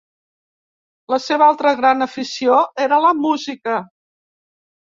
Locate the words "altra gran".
1.53-2.05